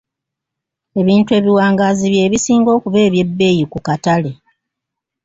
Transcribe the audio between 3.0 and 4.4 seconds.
eby'ebbeeyi ku katale.